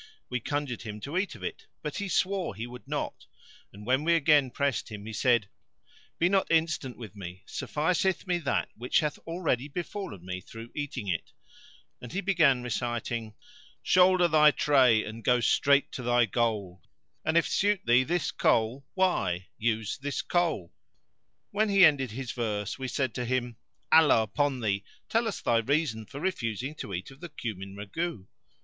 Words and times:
We 0.29 0.39
conjured 0.39 0.81
him 0.81 0.99
to 1.01 1.15
eat 1.15 1.35
of 1.35 1.43
it 1.43 1.67
but 1.83 1.97
he 1.97 2.07
swore 2.09 2.55
he 2.55 2.65
would 2.65 2.87
not; 2.87 3.27
and, 3.71 3.85
when 3.85 4.03
we 4.03 4.15
again 4.15 4.49
pressed 4.49 4.89
him, 4.89 5.05
he 5.05 5.13
said, 5.13 5.47
"Be 6.17 6.27
not 6.27 6.49
instant 6.49 6.97
with 6.97 7.15
me; 7.15 7.43
sufficeth 7.45 8.25
me 8.25 8.39
that 8.39 8.69
which 8.75 9.01
hath 9.01 9.19
already 9.27 9.67
befallen 9.67 10.25
me 10.25 10.41
through 10.41 10.71
eating 10.73 11.07
it", 11.07 11.33
and 12.01 12.13
he 12.13 12.19
began 12.21 12.63
reciting: 12.63 13.35
"Shoulder 13.83 14.27
thy 14.27 14.49
tray 14.49 15.03
and 15.05 15.23
go 15.23 15.39
straight 15.39 15.91
to 15.91 16.01
thy 16.01 16.25
goal; 16.25 16.81
* 17.03 17.23
And, 17.23 17.37
if 17.37 17.47
suit 17.47 17.81
thee 17.85 18.03
this 18.03 18.31
Kohl 18.31 18.83
why, 18.95 19.49
use 19.59 19.99
this 19.99 20.23
Kohl!"[FN#554] 20.23 20.71
When 21.51 21.69
he 21.69 21.85
ended 21.85 22.09
his 22.09 22.31
verse 22.31 22.79
we 22.79 22.87
said 22.87 23.13
to 23.13 23.23
him, 23.25 23.55
"Allah 23.91 24.23
upon 24.23 24.61
thee, 24.61 24.83
tell 25.09 25.27
us 25.27 25.41
thy 25.41 25.57
reason 25.59 26.07
for 26.07 26.19
refusing 26.19 26.73
to 26.77 26.91
eat 26.91 27.11
of 27.11 27.19
the 27.19 27.29
cumin 27.29 27.75
ragout?" 27.75 28.25